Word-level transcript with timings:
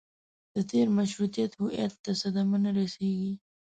د 0.55 0.57
تېر 0.71 0.87
مشروطیت 0.97 1.51
هویت 1.59 1.93
ته 2.03 2.11
صدمه 2.21 2.57
نه 2.63 2.71
رسېږي. 2.77 3.33